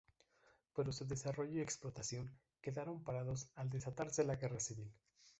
Pero 0.75 0.91
su 0.91 1.05
desarrollo 1.05 1.59
y 1.59 1.61
explotación 1.61 2.31
quedaron 2.59 3.03
parados 3.03 3.51
al 3.55 3.69
desatarse 3.69 4.23
la 4.23 4.37
Guerra 4.37 4.59
civil. 4.59 4.91